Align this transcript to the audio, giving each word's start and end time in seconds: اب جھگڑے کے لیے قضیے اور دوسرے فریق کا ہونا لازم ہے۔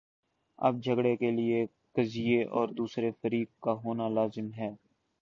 اب 0.59 0.81
جھگڑے 0.83 1.15
کے 1.15 1.31
لیے 1.31 1.65
قضیے 1.95 2.43
اور 2.51 2.67
دوسرے 2.77 3.11
فریق 3.21 3.49
کا 3.61 3.73
ہونا 3.83 4.07
لازم 4.09 4.49
ہے۔ 4.57 4.71